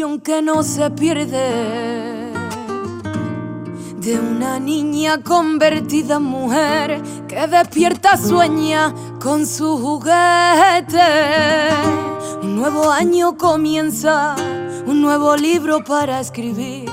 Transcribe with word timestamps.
ilusión 0.00 0.20
que 0.20 0.40
no 0.40 0.62
se 0.62 0.90
pierde 0.90 2.32
de 3.98 4.18
una 4.18 4.58
niña 4.58 5.22
convertida 5.22 6.16
en 6.16 6.22
mujer 6.22 7.02
que 7.28 7.46
despierta 7.46 8.16
sueña 8.16 8.94
con 9.20 9.46
su 9.46 9.76
juguete. 9.78 10.96
Un 12.42 12.56
nuevo 12.56 12.90
año 12.90 13.36
comienza, 13.36 14.36
un 14.86 15.02
nuevo 15.02 15.36
libro 15.36 15.84
para 15.84 16.20
escribir, 16.20 16.90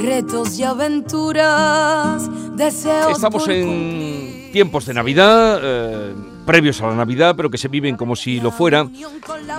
retos 0.00 0.58
y 0.58 0.62
aventuras, 0.64 2.30
deseos. 2.56 3.12
Estamos 3.12 3.46
en 3.48 4.50
tiempos 4.52 4.86
de 4.86 4.94
Navidad. 4.94 5.60
Eh, 5.62 6.14
previos 6.48 6.80
a 6.80 6.86
la 6.86 6.94
Navidad, 6.94 7.34
pero 7.36 7.50
que 7.50 7.58
se 7.58 7.68
viven 7.68 7.94
como 7.94 8.16
si 8.16 8.40
lo 8.40 8.50
fueran. 8.50 8.90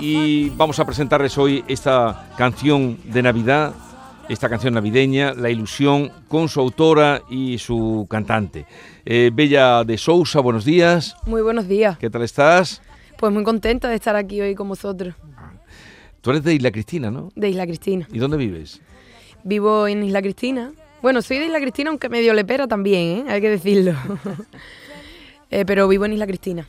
Y 0.01 0.49
vamos 0.49 0.79
a 0.79 0.85
presentarles 0.85 1.37
hoy 1.37 1.63
esta 1.67 2.31
canción 2.35 2.97
de 3.03 3.21
Navidad, 3.21 3.75
esta 4.27 4.49
canción 4.49 4.73
navideña, 4.73 5.35
La 5.35 5.51
Ilusión, 5.51 6.11
con 6.27 6.49
su 6.49 6.59
autora 6.59 7.21
y 7.29 7.59
su 7.59 8.07
cantante. 8.09 8.65
Eh, 9.05 9.29
Bella 9.31 9.83
de 9.83 9.99
Sousa, 9.99 10.39
buenos 10.39 10.65
días. 10.65 11.15
Muy 11.27 11.43
buenos 11.43 11.67
días. 11.67 11.95
¿Qué 11.99 12.09
tal 12.09 12.23
estás? 12.23 12.81
Pues 13.19 13.31
muy 13.31 13.43
contenta 13.43 13.87
de 13.87 13.93
estar 13.93 14.15
aquí 14.15 14.41
hoy 14.41 14.55
con 14.55 14.67
vosotros. 14.67 15.13
Tú 16.21 16.31
eres 16.31 16.43
de 16.43 16.55
Isla 16.55 16.71
Cristina, 16.71 17.11
¿no? 17.11 17.31
De 17.35 17.49
Isla 17.49 17.67
Cristina. 17.67 18.07
¿Y 18.11 18.17
dónde 18.17 18.37
vives? 18.37 18.81
Vivo 19.43 19.87
en 19.87 20.01
Isla 20.01 20.23
Cristina. 20.23 20.71
Bueno, 21.03 21.21
soy 21.21 21.37
de 21.37 21.45
Isla 21.45 21.61
Cristina, 21.61 21.91
aunque 21.91 22.09
medio 22.09 22.33
lepera 22.33 22.67
también, 22.67 23.19
¿eh? 23.19 23.25
hay 23.29 23.41
que 23.41 23.49
decirlo. 23.49 23.93
Eh, 25.51 25.65
pero 25.65 25.87
vivo 25.87 26.05
en 26.05 26.13
Isla 26.13 26.27
Cristina 26.27 26.67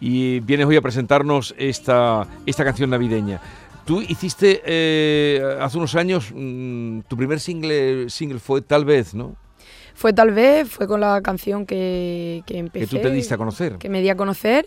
y 0.00 0.40
vienes 0.40 0.66
hoy 0.66 0.76
a 0.76 0.82
presentarnos 0.82 1.54
esta, 1.58 2.26
esta 2.46 2.64
canción 2.64 2.90
navideña. 2.90 3.40
Tú 3.84 4.02
hiciste 4.02 4.62
eh, 4.64 5.58
hace 5.60 5.78
unos 5.78 5.94
años, 5.94 6.30
mm, 6.34 7.00
tu 7.08 7.16
primer 7.16 7.40
single, 7.40 8.10
single 8.10 8.38
fue 8.38 8.60
Tal 8.60 8.84
vez, 8.84 9.14
¿no? 9.14 9.36
Fue 9.94 10.12
Tal 10.12 10.30
vez, 10.32 10.68
fue 10.68 10.86
con 10.86 11.00
la 11.00 11.20
canción 11.22 11.66
que, 11.66 12.42
que 12.46 12.58
empecé. 12.58 12.86
Que 12.86 12.96
tú 12.96 13.02
te 13.02 13.10
diste 13.10 13.34
a 13.34 13.38
conocer. 13.38 13.78
Que 13.78 13.88
me 13.88 14.00
di 14.00 14.10
a 14.10 14.16
conocer 14.16 14.66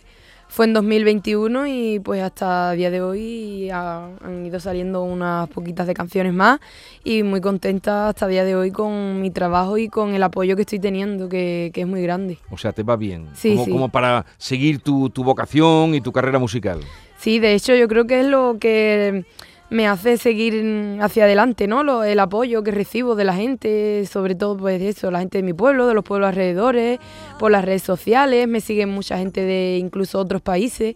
fue 0.52 0.66
en 0.66 0.73
2021 0.73 1.67
y 1.67 1.99
pues 1.99 2.21
hasta 2.21 2.73
el 2.73 2.77
día 2.77 2.91
de 2.91 3.02
hoy 3.02 3.69
han 3.69 4.45
ido 4.45 4.59
saliendo 4.59 5.02
unas 5.02 5.47
poquitas 5.47 5.88
de 5.88 5.94
canciones 5.94 6.33
más 6.33 6.59
y 7.05 7.23
muy 7.23 7.39
contenta 7.39 8.09
hasta 8.09 8.25
el 8.25 8.31
día 8.31 8.44
de 8.44 8.53
hoy 8.53 8.69
con 8.69 9.22
mi 9.22 9.31
trabajo 9.31 9.77
y 9.77 9.88
con 9.88 10.13
el 10.13 10.22
apoyo 10.22 10.57
que 10.57 10.63
estoy 10.63 10.79
teniendo, 10.79 11.29
que, 11.29 11.72
es 11.73 11.88
muy 11.88 12.02
grande. 12.02 12.38
O 12.49 12.57
sea, 12.57 12.73
te 12.73 12.83
va 12.83 12.97
bien. 12.97 13.29
Sí, 13.33 13.52
como, 13.52 13.66
sí. 13.66 13.72
como 13.72 13.89
para 13.89 14.25
seguir 14.38 14.79
tu, 14.79 15.09
tu 15.09 15.23
vocación 15.23 15.95
y 15.95 16.02
tu 16.02 16.11
carrera 16.11 16.38
musical. 16.38 16.81
Sí, 17.17 17.39
de 17.39 17.53
hecho 17.53 17.73
yo 17.73 17.88
creo 17.88 18.05
que 18.05 18.19
es 18.19 18.25
lo 18.25 18.57
que 18.59 19.23
me 19.72 19.88
hace 19.88 20.17
seguir 20.17 21.00
hacia 21.00 21.23
adelante, 21.23 21.66
¿no? 21.66 22.03
el 22.03 22.19
apoyo 22.19 22.61
que 22.61 22.72
recibo 22.72 23.16
de 23.16 23.23
la 23.23 23.33
gente, 23.33 24.05
sobre 24.05 24.36
todo 24.36 24.58
pues 24.58 24.81
eso, 24.81 25.09
la 25.11 25.19
gente 25.19 25.38
de 25.38 25.44
mi 25.44 25.53
pueblo, 25.53 25.88
de 25.88 25.94
los 25.94 26.03
pueblos 26.03 26.28
alrededores, 26.28 27.00
por 27.39 27.52
las 27.52 27.63
redes 27.63 27.81
sociales, 27.81 28.50
me 28.50 28.59
siguen 28.59 28.89
mucha 28.89 29.17
gente 29.17 29.41
de 29.45 29.78
incluso 29.80 30.19
otros 30.19 30.41
países 30.41 30.95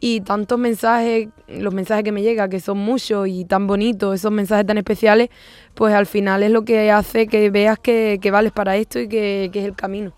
y 0.00 0.20
tantos 0.20 0.58
mensajes, 0.58 1.28
los 1.48 1.72
mensajes 1.72 2.04
que 2.04 2.12
me 2.12 2.20
llegan, 2.20 2.50
que 2.50 2.60
son 2.60 2.76
muchos 2.76 3.26
y 3.26 3.46
tan 3.46 3.66
bonitos, 3.66 4.14
esos 4.14 4.30
mensajes 4.30 4.66
tan 4.66 4.76
especiales, 4.76 5.30
pues 5.72 5.94
al 5.94 6.04
final 6.04 6.42
es 6.42 6.50
lo 6.50 6.62
que 6.62 6.90
hace 6.90 7.26
que 7.26 7.48
veas 7.48 7.78
que, 7.78 8.20
vales 8.30 8.52
para 8.52 8.76
esto 8.76 9.00
y 9.00 9.08
que, 9.08 9.46
es 9.46 9.64
el 9.64 9.74
camino. 9.74 10.12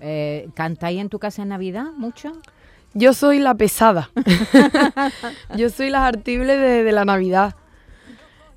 Eh, 0.00 0.48
¿Cantáis 0.54 1.00
en 1.00 1.10
tu 1.10 1.18
casa 1.18 1.42
en 1.42 1.50
Navidad 1.50 1.92
mucho? 1.98 2.32
Yo 2.94 3.12
soy 3.12 3.40
la 3.40 3.54
pesada. 3.54 4.10
yo 5.56 5.68
soy 5.68 5.90
la 5.90 6.06
artible 6.06 6.56
de, 6.56 6.92
la 6.92 7.04
Navidad. 7.04 7.54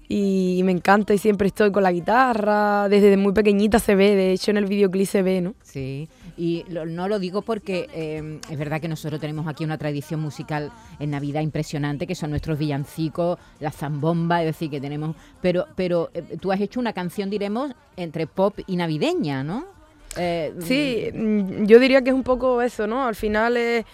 Y 0.09 0.61
me 0.63 0.71
encanta 0.71 1.13
y 1.13 1.17
siempre 1.17 1.47
estoy 1.47 1.71
con 1.71 1.83
la 1.83 1.91
guitarra. 1.91 2.87
Desde 2.87 3.17
muy 3.17 3.33
pequeñita 3.33 3.79
se 3.79 3.95
ve, 3.95 4.15
de 4.15 4.31
hecho 4.31 4.51
en 4.51 4.57
el 4.57 4.65
videoclip 4.65 5.07
se 5.07 5.21
ve, 5.21 5.41
¿no? 5.41 5.55
Sí, 5.63 6.07
y 6.37 6.63
no 6.69 7.09
lo 7.09 7.19
digo 7.19 7.41
porque 7.41 7.89
eh, 7.93 8.39
es 8.49 8.57
verdad 8.57 8.79
que 8.79 8.87
nosotros 8.87 9.19
tenemos 9.19 9.47
aquí 9.47 9.65
una 9.65 9.77
tradición 9.77 10.21
musical 10.21 10.71
en 10.99 11.09
Navidad 11.09 11.41
impresionante, 11.41 12.07
que 12.07 12.15
son 12.15 12.29
nuestros 12.29 12.57
villancicos, 12.57 13.37
la 13.59 13.71
zambomba, 13.71 14.41
es 14.41 14.45
decir, 14.45 14.69
que 14.69 14.79
tenemos. 14.79 15.15
Pero, 15.41 15.65
pero 15.75 16.09
eh, 16.13 16.37
tú 16.39 16.53
has 16.53 16.61
hecho 16.61 16.79
una 16.79 16.93
canción, 16.93 17.29
diremos, 17.29 17.73
entre 17.97 18.27
pop 18.27 18.59
y 18.65 18.77
navideña, 18.77 19.43
¿no? 19.43 19.65
Eh, 20.15 20.53
sí, 20.59 21.09
mm, 21.13 21.65
yo 21.65 21.79
diría 21.79 22.01
que 22.01 22.11
es 22.11 22.15
un 22.15 22.23
poco 22.23 22.61
eso, 22.61 22.87
¿no? 22.87 23.05
Al 23.05 23.15
final 23.15 23.57
es 23.57 23.85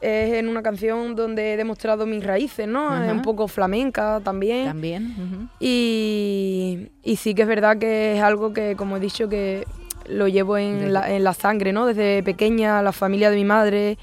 es 0.00 0.34
en 0.34 0.48
una 0.48 0.62
canción 0.62 1.14
donde 1.14 1.54
he 1.54 1.56
demostrado 1.56 2.06
mis 2.06 2.24
raíces, 2.24 2.68
¿no? 2.68 3.02
Es 3.02 3.10
un 3.10 3.22
poco 3.22 3.48
flamenca 3.48 4.20
también. 4.22 4.66
También. 4.66 5.50
y, 5.60 6.88
y, 7.02 7.16
sí 7.16 7.34
que 7.34 7.42
es 7.42 7.48
verdad 7.48 7.78
que 7.78 8.16
es 8.16 8.22
algo 8.22 8.52
que, 8.52 8.76
como 8.76 8.96
he 8.96 9.00
dicho, 9.00 9.28
que 9.28 9.66
lo 10.06 10.28
llevo 10.28 10.56
en, 10.56 10.92
la, 10.92 11.10
en 11.10 11.24
la 11.24 11.34
sangre, 11.34 11.72
¿no? 11.72 11.86
Desde 11.86 12.22
pequeña, 12.22 12.82
la 12.82 12.92
familia 12.92 13.30
de 13.30 13.36
mi 13.36 13.44
madre, 13.44 13.98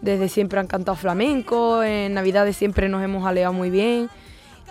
desde 0.00 0.28
siempre 0.28 0.60
han 0.60 0.66
cantado 0.66 0.96
flamenco, 0.96 1.82
en 1.82 2.14
Navidades 2.14 2.56
siempre 2.56 2.88
nos 2.88 3.02
hemos 3.02 3.26
aleado 3.26 3.52
muy 3.52 3.70
bien 3.70 4.08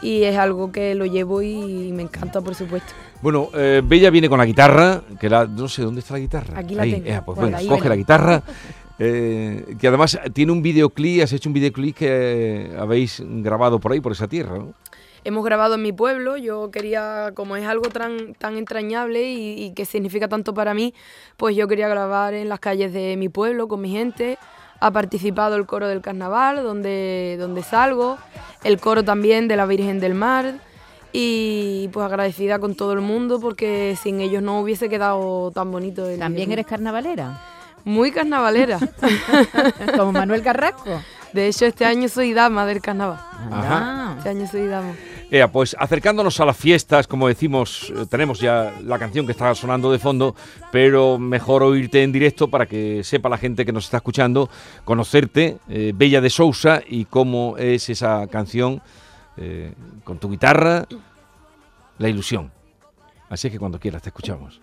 y 0.01 0.23
es 0.23 0.37
algo 0.37 0.71
que 0.71 0.95
lo 0.95 1.05
llevo 1.05 1.41
y 1.41 1.91
me 1.93 2.03
encanta, 2.03 2.41
por 2.41 2.55
supuesto. 2.55 2.93
Bueno, 3.21 3.49
eh, 3.53 3.81
Bella 3.83 4.09
viene 4.09 4.29
con 4.29 4.39
la 4.39 4.45
guitarra, 4.45 5.01
que 5.19 5.29
la, 5.29 5.45
no 5.45 5.67
sé 5.67 5.81
dónde 5.81 5.99
está 5.99 6.13
la 6.13 6.19
guitarra. 6.19 6.59
Aquí 6.59 6.73
la 6.73 6.83
tengo. 6.83 7.05
Eh, 7.05 7.21
pues 7.25 7.37
bueno, 7.37 7.57
coge 7.67 7.89
la 7.89 7.95
guitarra. 7.95 8.43
Eh, 9.01 9.77
que 9.79 9.87
además 9.87 10.19
tiene 10.33 10.51
un 10.51 10.61
videoclip, 10.61 11.23
has 11.23 11.31
hecho 11.31 11.47
un 11.49 11.53
videoclip 11.53 11.95
que 11.95 12.75
habéis 12.77 13.23
grabado 13.25 13.79
por 13.79 13.93
ahí, 13.93 14.01
por 14.01 14.11
esa 14.11 14.27
tierra, 14.27 14.57
¿no? 14.57 14.73
Hemos 15.23 15.43
grabado 15.43 15.75
en 15.75 15.81
mi 15.81 15.91
pueblo, 15.91 16.37
yo 16.37 16.71
quería, 16.71 17.31
como 17.33 17.55
es 17.57 17.65
algo 17.65 17.89
tan, 17.89 18.33
tan 18.35 18.57
entrañable 18.57 19.29
y, 19.31 19.73
que 19.73 19.85
significa 19.85 20.27
tanto 20.27 20.53
para 20.53 20.73
mí, 20.73 20.93
pues 21.35 21.55
yo 21.55 21.67
quería 21.67 21.89
grabar 21.89 22.33
en 22.33 22.47
las 22.47 22.59
calles 22.59 22.93
de 22.93 23.17
mi 23.17 23.27
pueblo 23.27 23.67
con 23.67 23.81
mi 23.81 23.91
gente. 23.91 24.37
Ha 24.79 24.91
participado 24.91 25.55
el 25.57 25.65
coro 25.65 25.89
del 25.89 26.01
carnaval, 26.01 26.63
donde, 26.63 27.35
donde 27.37 27.63
salgo, 27.63 28.17
el 28.63 28.79
coro 28.79 29.03
también 29.03 29.49
de 29.49 29.57
la 29.57 29.65
Virgen 29.65 29.99
del 29.99 30.13
Mar, 30.13 30.55
y 31.11 31.89
pues 31.91 32.05
agradecida 32.05 32.59
con 32.59 32.75
todo 32.75 32.93
el 32.93 33.01
mundo 33.01 33.39
porque 33.41 33.97
sin 34.01 34.21
ellos 34.21 34.41
no 34.41 34.61
hubiese 34.61 34.87
quedado 34.87 35.51
tan 35.51 35.69
bonito. 35.69 36.07
El 36.07 36.19
¿También 36.19 36.51
eres 36.53 36.65
carnavalera? 36.65 37.41
Muy 37.85 38.11
carnavalera. 38.11 38.79
Como 39.97 40.11
Manuel 40.11 40.41
Carrasco. 40.41 41.01
De 41.33 41.47
hecho, 41.47 41.65
este 41.65 41.85
año 41.85 42.09
soy 42.09 42.33
dama 42.33 42.65
del 42.65 42.81
carnaval. 42.81 43.19
Ajá. 43.51 44.15
Este 44.17 44.29
año 44.29 44.47
soy 44.47 44.67
dama. 44.67 44.93
pues 45.51 45.75
acercándonos 45.79 46.39
a 46.39 46.45
las 46.45 46.57
fiestas, 46.57 47.07
como 47.07 47.27
decimos, 47.27 47.93
eh, 47.95 48.05
tenemos 48.09 48.39
ya 48.39 48.73
la 48.83 48.97
canción 48.97 49.25
que 49.25 49.33
está 49.33 49.53
sonando 49.53 49.91
de 49.91 49.99
fondo, 49.99 50.35
pero 50.71 51.19
mejor 51.19 51.61
oírte 51.61 52.01
en 52.03 52.11
directo 52.11 52.47
para 52.49 52.65
que 52.65 53.03
sepa 53.03 53.29
la 53.29 53.37
gente 53.37 53.63
que 53.65 53.71
nos 53.71 53.85
está 53.85 53.97
escuchando, 53.97 54.49
conocerte, 54.85 55.59
eh, 55.69 55.93
Bella 55.95 56.19
de 56.19 56.31
Sousa, 56.31 56.81
y 56.87 57.05
cómo 57.05 57.57
es 57.57 57.89
esa 57.89 58.25
canción 58.27 58.81
eh, 59.37 59.73
con 60.03 60.17
tu 60.17 60.29
guitarra, 60.31 60.85
La 61.99 62.09
Ilusión. 62.09 62.51
Así 63.29 63.51
que 63.51 63.59
cuando 63.59 63.79
quieras 63.79 64.01
te 64.01 64.09
escuchamos. 64.09 64.59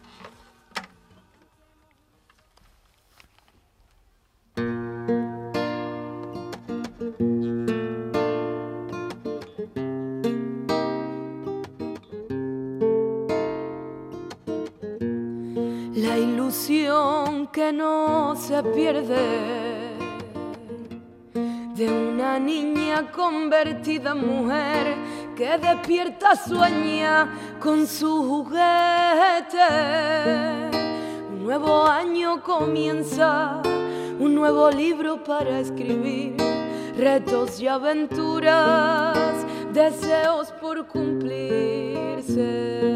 Ilusión 16.33 17.49
que 17.49 17.73
no 17.73 18.37
se 18.37 18.63
pierde 18.63 19.97
de 21.77 21.89
una 21.89 22.39
niña 22.39 23.11
convertida 23.13 24.13
en 24.13 24.27
mujer 24.27 24.95
que 25.37 25.59
despierta 25.59 26.35
sueña 26.35 27.29
con 27.61 27.87
su 27.87 28.25
juguete. 28.25 29.59
Un 31.31 31.45
nuevo 31.45 31.87
año 31.87 32.43
comienza, 32.43 33.61
un 34.19 34.35
nuevo 34.35 34.71
libro 34.71 35.23
para 35.23 35.61
escribir, 35.61 36.37
retos 36.97 37.61
y 37.61 37.69
aventuras, 37.69 39.45
deseos 39.75 40.51
por 40.63 40.87
cumplirse. 40.87 42.96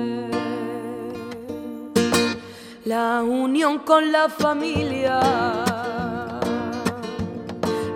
La 2.90 3.22
unión 3.22 3.78
con 3.78 4.10
la 4.10 4.28
familia. 4.28 5.20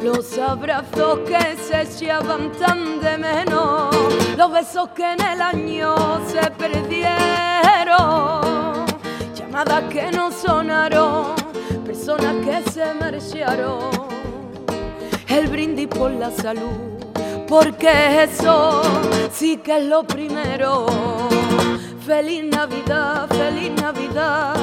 Los 0.00 0.38
abrazos 0.38 1.19
que 1.26 1.56
se 1.56 1.82
echaban 1.82 2.52
tan 2.52 3.00
de 3.00 3.19
menos, 3.19 3.93
los 4.37 4.52
besos 4.52 4.91
que 4.91 5.14
en 5.14 5.20
el 5.20 5.43
año 5.43 5.96
se 6.29 6.49
perdieron, 6.52 7.11
llamadas 9.35 9.82
que 9.93 10.12
no 10.12 10.31
sonaron, 10.31 11.35
personas 11.85 12.37
que 12.47 12.70
se 12.70 12.94
marcharon, 12.94 13.90
el 15.26 15.49
brindis 15.49 15.88
por 15.88 16.12
la 16.12 16.31
salud, 16.31 17.02
porque 17.49 18.23
eso 18.23 18.81
sí 19.32 19.56
que 19.56 19.79
es 19.79 19.85
lo 19.87 20.05
primero. 20.05 20.87
Feliz 22.06 22.44
Navidad, 22.44 23.26
feliz 23.29 23.73
Navidad, 23.81 24.55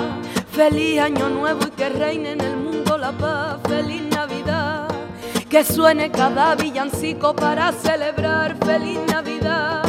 feliz 0.70 1.00
año 1.00 1.28
nuevo 1.28 1.62
y 1.66 1.72
que 1.72 1.90
reine 1.90 2.34
en 2.34 2.42
el 2.42 2.56
mundo 2.56 2.96
la 2.96 3.12
paz, 3.12 3.58
feliz 3.68 4.04
Navidad, 4.12 4.88
que 5.50 5.64
suene 5.64 6.12
cada 6.12 6.54
villancico 6.54 7.36
para 7.36 7.72
celebrar 7.72 8.56
feliz 8.64 9.00
Navidad. 9.08 9.82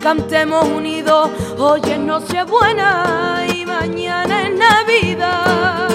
Cantemos 0.00 0.64
unidos, 0.64 1.28
hoy 1.58 1.82
es 1.84 1.98
Nochebuena 1.98 3.44
y 3.54 3.66
mañana 3.66 4.44
es 4.44 4.58
Navidad. 4.58 5.88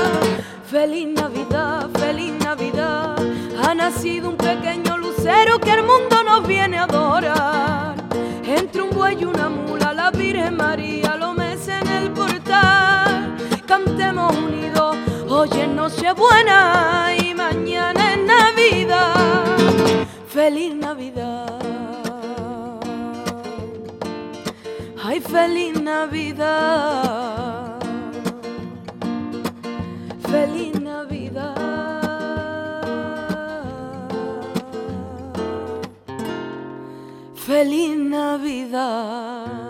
Feliz 0.69 1.07
Navidad, 1.07 1.89
feliz 1.97 2.33
Navidad, 2.43 3.15
ha 3.63 3.73
nacido 3.73 4.29
un 4.29 4.37
pequeño 4.37 4.99
lucero 4.99 5.57
que 5.57 5.71
el 5.71 5.81
mundo 5.81 6.23
nos 6.23 6.45
viene 6.45 6.77
a 6.77 6.83
adorar. 6.83 7.95
Entre 8.45 8.83
un 8.83 8.91
buey 8.91 9.17
y 9.19 9.25
una 9.25 9.49
mula, 9.49 9.95
la 9.95 10.11
Virgen 10.11 10.57
María 10.57 11.15
lo 11.15 11.33
hoy 15.41 15.49
es 15.59 15.67
Nochebuena 15.69 17.15
y 17.17 17.33
mañana 17.33 18.13
es 18.13 18.19
Navidad. 18.19 19.57
Feliz 20.27 20.75
Navidad. 20.75 21.59
Ay, 25.03 25.19
feliz 25.19 25.81
Navidad. 25.81 27.79
Feliz 30.29 30.79
Navidad. 30.79 31.55
Feliz 37.33 37.97
Navidad. 37.97 39.60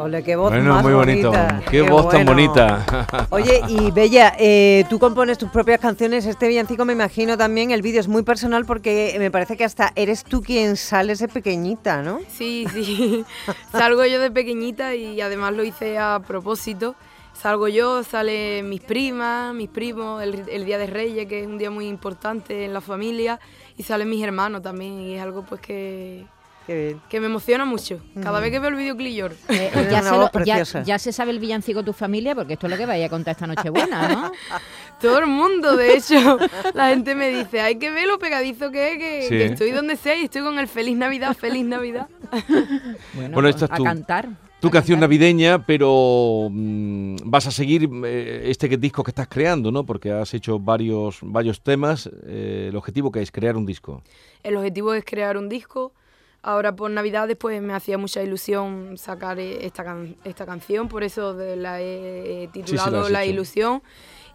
Ole, 0.00 0.22
qué 0.22 0.34
voz 0.34 0.50
Bueno, 0.50 0.72
más 0.72 0.82
muy 0.82 0.94
bonito. 0.94 1.30
bonita. 1.30 1.60
Qué, 1.70 1.82
voz 1.82 2.08
tan 2.08 2.24
bueno. 2.24 2.32
bonita. 2.32 3.26
Oye, 3.28 3.60
y 3.68 3.90
Bella, 3.90 4.32
eh, 4.38 4.86
tú 4.88 4.98
compones 4.98 5.36
tus 5.36 5.50
propias 5.50 5.78
canciones. 5.78 6.24
Este 6.24 6.48
villancico 6.48 6.86
me 6.86 6.94
imagino 6.94 7.36
también, 7.36 7.70
el 7.70 7.82
vídeo 7.82 8.00
es 8.00 8.08
muy 8.08 8.22
personal 8.22 8.64
porque 8.64 9.14
me 9.18 9.30
parece 9.30 9.58
que 9.58 9.64
hasta 9.64 9.92
eres 9.96 10.24
tú 10.24 10.40
quien 10.40 10.78
sales 10.78 11.18
de 11.18 11.28
pequeñita, 11.28 12.00
¿no? 12.00 12.20
Sí, 12.28 12.64
sí. 12.72 13.26
Salgo 13.72 14.06
yo 14.06 14.20
de 14.20 14.30
pequeñita 14.30 14.94
y 14.94 15.20
además 15.20 15.52
lo 15.52 15.64
hice 15.64 15.98
a 15.98 16.18
propósito. 16.26 16.94
Salgo 17.34 17.68
yo, 17.68 18.02
salen 18.02 18.70
mis 18.70 18.80
primas, 18.80 19.54
mis 19.54 19.68
primos, 19.68 20.22
el, 20.22 20.48
el 20.48 20.64
Día 20.64 20.78
de 20.78 20.86
Reyes, 20.86 21.26
que 21.26 21.42
es 21.42 21.46
un 21.46 21.58
día 21.58 21.70
muy 21.70 21.86
importante 21.86 22.64
en 22.64 22.72
la 22.72 22.80
familia, 22.80 23.38
y 23.76 23.82
salen 23.82 24.08
mis 24.08 24.24
hermanos 24.24 24.62
también, 24.62 24.98
y 24.98 25.16
es 25.16 25.22
algo 25.22 25.42
pues 25.42 25.60
que, 25.60 26.24
Qué 26.70 26.84
bien. 26.86 27.00
que 27.08 27.18
me 27.18 27.26
emociona 27.26 27.64
mucho. 27.64 27.98
Cada 28.22 28.38
vez 28.38 28.52
que 28.52 28.60
veo 28.60 28.70
el 28.70 28.76
videoclip 28.76 29.12
lloro. 29.12 29.34
Eh, 29.48 29.72
ya, 29.90 30.02
se 30.04 30.10
voz 30.10 30.18
lo- 30.32 30.44
ya- 30.44 30.54
preciosa. 30.54 30.82
ya 30.84 31.00
se 31.00 31.12
sabe 31.12 31.32
el 31.32 31.40
villancico 31.40 31.82
tu 31.82 31.92
familia, 31.92 32.36
porque 32.36 32.52
esto 32.52 32.68
es 32.68 32.70
lo 32.70 32.76
que 32.76 32.86
vaya 32.86 33.06
a 33.06 33.08
contar 33.08 33.32
esta 33.32 33.48
noche 33.48 33.70
buena, 33.70 34.08
¿no? 34.08 34.30
Todo 35.00 35.18
el 35.18 35.26
mundo, 35.26 35.76
de 35.76 35.96
hecho, 35.96 36.38
la 36.74 36.90
gente 36.90 37.16
me 37.16 37.28
dice, 37.30 37.60
hay 37.60 37.74
que 37.76 37.90
ver 37.90 38.06
lo 38.06 38.20
pegadizo 38.20 38.70
que 38.70 38.92
es, 38.92 38.98
que, 38.98 39.22
Sí. 39.22 39.28
que 39.30 39.44
estoy 39.46 39.70
donde 39.72 39.96
sea 39.96 40.14
y 40.16 40.24
estoy 40.24 40.42
con 40.42 40.60
el 40.60 40.68
Feliz 40.68 40.96
Navidad, 40.96 41.36
Feliz 41.36 41.64
Navidad. 41.64 42.06
Bueno, 43.14 43.34
Bueno, 43.34 43.48
esta 43.48 43.64
es 43.64 43.70
a 43.72 43.74
tu- 43.74 43.82
cantar. 43.84 44.28
Tu 44.60 44.70
canción 44.70 45.00
navideña, 45.00 45.64
pero 45.66 46.48
mm, 46.50 47.16
vas 47.24 47.46
a 47.46 47.50
seguir 47.50 47.88
eh, 48.04 48.42
este 48.44 48.68
que- 48.68 48.76
disco 48.76 49.02
que 49.02 49.10
estás 49.10 49.26
creando, 49.26 49.72
¿no? 49.72 49.84
Porque 49.86 50.12
has 50.12 50.34
hecho 50.34 50.58
varios, 50.60 51.18
varios 51.22 51.62
temas. 51.62 52.08
eh, 52.26 52.66
el 52.68 52.76
objetivo 52.76 53.10
que 53.10 53.22
es 53.22 53.32
crear 53.32 53.56
un 53.56 53.64
disco. 53.66 54.02
El 54.42 54.56
objetivo 54.56 54.92
es 54.94 55.04
crear 55.04 55.36
un 55.38 55.48
disco. 55.48 55.92
Ahora 56.42 56.74
por 56.74 56.90
Navidades 56.90 57.36
pues 57.36 57.60
me 57.60 57.74
hacía 57.74 57.98
mucha 57.98 58.22
ilusión 58.22 58.96
sacar 58.96 59.38
eh, 59.38 59.66
esta, 59.66 59.84
can- 59.84 60.16
esta 60.24 60.46
canción, 60.46 60.88
por 60.88 61.02
eso 61.04 61.34
de- 61.34 61.56
la 61.56 61.80
he 61.82 62.48
titulado 62.52 63.08
La. 63.10 63.24
Ilusión. 63.26 63.82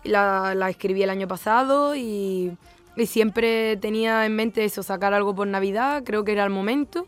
Y 0.04 0.10
La, 0.10 0.54
la 0.54 0.70
escribí 0.70 1.02
el 1.02 1.10
año 1.10 1.28
pasado 1.28 1.96
y, 1.96 2.56
y 2.96 3.06
siempre 3.08 3.76
tenía 3.78 4.24
en 4.28 4.36
mente 4.36 4.64
eso, 4.64 4.84
sacar 4.84 5.16
algo 5.16 5.34
por 5.34 5.48
Navidad, 5.48 6.04
creo 6.06 6.24
que 6.24 6.34
era 6.34 6.44
el 6.44 6.52
momento. 6.52 7.08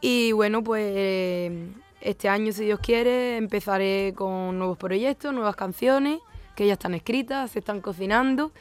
Y 0.00 0.32
bueno, 0.32 0.64
pues 0.64 1.52
este 2.00 2.28
año, 2.30 2.52
si 2.52 2.64
Dios 2.64 2.80
quiere, 2.80 3.36
empezaré 3.36 4.14
con 4.16 4.58
nuevos 4.58 4.78
proyectos, 4.78 5.34
nuevas 5.34 5.56
canciones 5.56 6.20
que 6.54 6.66
ya 6.66 6.74
están 6.74 6.94
escritas, 6.94 7.50
se 7.50 7.58
están 7.60 7.80
cocinando 7.80 8.52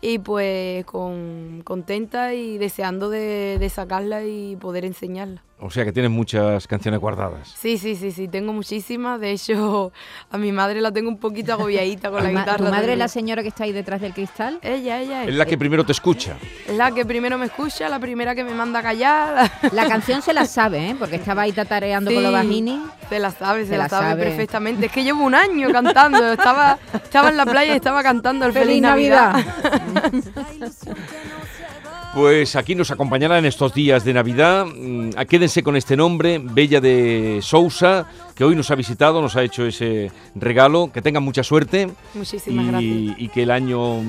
y 0.00 0.18
pues 0.18 0.84
con, 0.84 1.62
contenta 1.64 2.34
y 2.34 2.58
deseando 2.58 3.10
de, 3.10 3.58
de 3.58 3.68
sacarla 3.68 4.24
y 4.24 4.56
poder 4.56 4.84
enseñarla. 4.84 5.42
O 5.58 5.70
sea 5.70 5.86
que 5.86 5.92
tienes 5.92 6.10
muchas 6.10 6.66
canciones 6.66 7.00
guardadas. 7.00 7.54
Sí, 7.58 7.78
sí, 7.78 7.96
sí, 7.96 8.12
sí, 8.12 8.28
tengo 8.28 8.52
muchísimas. 8.52 9.18
De 9.18 9.30
hecho, 9.30 9.90
a 10.30 10.36
mi 10.36 10.52
madre 10.52 10.82
la 10.82 10.92
tengo 10.92 11.08
un 11.08 11.16
poquito 11.16 11.54
agobiadita 11.54 12.10
con 12.10 12.22
la 12.22 12.28
¿Tu 12.28 12.34
ma- 12.34 12.40
guitarra. 12.42 12.58
¿Tu 12.66 12.70
madre 12.70 12.92
es 12.92 12.98
la 12.98 13.08
señora 13.08 13.40
que 13.42 13.48
está 13.48 13.64
ahí 13.64 13.72
detrás 13.72 14.02
del 14.02 14.12
cristal? 14.12 14.58
Ella, 14.60 15.00
ella 15.00 15.22
es. 15.22 15.30
Es 15.30 15.34
la 15.34 15.46
que 15.46 15.56
primero 15.56 15.84
te 15.86 15.92
escucha. 15.92 16.36
Es 16.68 16.76
la 16.76 16.90
que 16.92 17.06
primero 17.06 17.38
me 17.38 17.46
escucha, 17.46 17.88
la 17.88 17.98
primera 17.98 18.34
que 18.34 18.44
me 18.44 18.52
manda 18.52 18.80
a 18.80 18.82
callar. 18.82 19.50
La 19.72 19.88
canción 19.88 20.20
se 20.20 20.34
la 20.34 20.44
sabe, 20.44 20.90
¿eh? 20.90 20.96
Porque 20.98 21.16
estaba 21.16 21.42
ahí 21.42 21.52
tatareando 21.52 22.12
con 22.12 22.22
los 22.22 22.30
Sí, 22.32 22.34
bajini. 22.36 22.82
Se 23.08 23.18
la 23.18 23.30
sabe, 23.30 23.62
se, 23.62 23.70
Se 23.70 23.76
la, 23.78 23.84
la 23.84 23.88
sabe, 23.88 24.08
sabe. 24.10 24.24
perfectamente. 24.24 24.86
Es 24.86 24.92
que 24.92 25.04
llevo 25.04 25.24
un 25.24 25.34
año 25.34 25.70
cantando. 25.72 26.32
Estaba, 26.32 26.78
estaba 26.92 27.30
en 27.30 27.36
la 27.38 27.46
playa 27.46 27.72
y 27.72 27.76
estaba 27.76 28.02
cantando 28.02 28.44
el 28.44 28.52
Feliz, 28.52 28.82
Navidad. 28.82 29.34
Pues 32.16 32.56
aquí 32.56 32.74
nos 32.74 32.90
acompañará 32.90 33.38
en 33.38 33.44
estos 33.44 33.74
días 33.74 34.02
de 34.02 34.14
Navidad. 34.14 34.64
Mm, 34.64 35.10
Quédense 35.28 35.62
con 35.62 35.76
este 35.76 35.98
nombre, 35.98 36.40
Bella 36.42 36.80
de 36.80 37.40
Sousa, 37.42 38.06
que 38.34 38.42
hoy 38.42 38.56
nos 38.56 38.70
ha 38.70 38.74
visitado, 38.74 39.20
nos 39.20 39.36
ha 39.36 39.42
hecho 39.42 39.66
ese 39.66 40.10
regalo. 40.34 40.90
Que 40.90 41.02
tengan 41.02 41.22
mucha 41.22 41.42
suerte 41.42 41.90
Muchísimas 42.14 42.68
gracias. 42.68 42.90
y, 42.90 43.14
y 43.18 43.28
que 43.28 43.42
el 43.42 43.50
año 43.50 44.00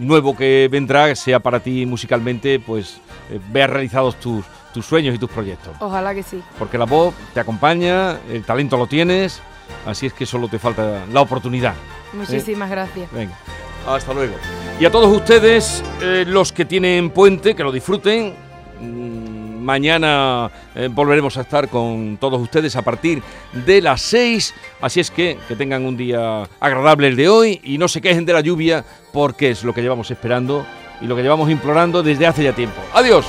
nuevo 0.00 0.36
que 0.36 0.68
vendrá 0.72 1.14
sea 1.14 1.38
para 1.38 1.60
ti 1.60 1.86
musicalmente, 1.86 2.58
pues 2.58 2.96
eh, 3.30 3.38
veas 3.52 3.70
realizados 3.70 4.18
tus, 4.18 4.44
tus 4.74 4.84
sueños 4.84 5.14
y 5.14 5.18
tus 5.18 5.30
proyectos. 5.30 5.76
Ojalá 5.78 6.16
que 6.16 6.24
sí. 6.24 6.42
Porque 6.58 6.76
la 6.78 6.86
voz 6.86 7.14
te 7.32 7.38
acompaña, 7.38 8.18
el 8.28 8.42
talento 8.42 8.76
lo 8.76 8.88
tienes, 8.88 9.40
así 9.86 10.06
es 10.06 10.12
que 10.12 10.26
solo 10.26 10.48
te 10.48 10.58
falta 10.58 11.06
la 11.12 11.20
oportunidad. 11.20 11.74
Muchísimas 12.12 12.68
gracias. 12.68 13.08
Venga, 13.12 13.38
hasta 13.86 14.12
luego. 14.12 14.34
Y 14.80 14.84
a 14.84 14.90
todos 14.90 15.14
ustedes, 15.14 15.82
eh, 16.00 16.24
los 16.26 16.52
que 16.52 16.64
tienen 16.64 17.10
puente, 17.10 17.54
que 17.54 17.62
lo 17.62 17.72
disfruten. 17.72 18.34
Mm, 18.80 19.22
Mañana 19.62 20.50
eh, 20.74 20.88
volveremos 20.90 21.36
a 21.36 21.42
estar 21.42 21.68
con 21.68 22.16
todos 22.20 22.40
ustedes 22.40 22.74
a 22.74 22.82
partir 22.82 23.22
de 23.64 23.80
las 23.80 24.02
6. 24.02 24.52
Así 24.80 24.98
es 24.98 25.10
que 25.10 25.38
que 25.46 25.54
tengan 25.54 25.84
un 25.84 25.96
día 25.96 26.48
agradable 26.58 27.06
el 27.06 27.16
de 27.16 27.28
hoy 27.28 27.60
y 27.62 27.78
no 27.78 27.86
se 27.86 28.00
quejen 28.00 28.26
de 28.26 28.32
la 28.32 28.40
lluvia 28.40 28.84
porque 29.12 29.50
es 29.50 29.62
lo 29.62 29.72
que 29.72 29.82
llevamos 29.82 30.10
esperando 30.10 30.66
y 31.00 31.06
lo 31.06 31.14
que 31.14 31.22
llevamos 31.22 31.48
implorando 31.48 32.02
desde 32.02 32.26
hace 32.26 32.42
ya 32.42 32.52
tiempo. 32.52 32.80
Adiós. 32.92 33.24